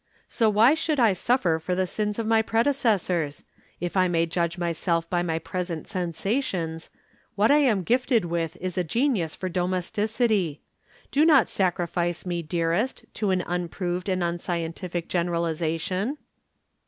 So 0.27 0.49
why 0.49 0.73
should 0.73 0.99
I 0.99 1.13
suffer 1.13 1.59
for 1.59 1.75
the 1.75 1.85
sins 1.85 2.17
of 2.17 2.25
my 2.25 2.41
predecessors? 2.41 3.43
If 3.79 3.95
I 3.95 4.07
may 4.07 4.25
judge 4.25 4.57
myself 4.57 5.07
by 5.07 5.21
my 5.21 5.37
present 5.37 5.87
sensations, 5.87 6.89
what 7.35 7.51
I 7.51 7.59
am 7.59 7.83
gifted 7.83 8.25
with 8.25 8.57
is 8.59 8.79
a 8.79 8.83
genius 8.83 9.35
for 9.35 9.47
domesticity. 9.47 10.59
Do 11.11 11.23
not 11.23 11.49
sacrifice 11.49 12.25
me, 12.25 12.41
dearest, 12.41 13.05
to 13.13 13.29
an 13.29 13.43
unproved 13.45 14.09
and 14.09 14.23
unscientific 14.23 15.07
generalization." 15.07 16.17